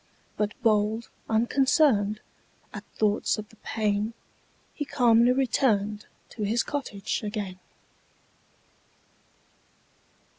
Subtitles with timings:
[0.35, 2.21] But bold, unconcern'd
[2.73, 4.15] At thoughts of the pain,
[4.73, 7.59] He calmly return'd To his cottage again.